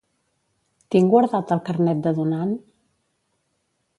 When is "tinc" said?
0.95-1.11